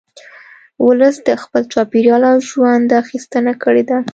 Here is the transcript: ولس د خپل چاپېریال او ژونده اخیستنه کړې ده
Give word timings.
ولس 0.85 1.15
د 1.27 1.29
خپل 1.43 1.61
چاپېریال 1.73 2.21
او 2.31 2.37
ژونده 2.49 2.95
اخیستنه 3.03 3.53
کړې 3.63 3.83
ده 3.89 3.97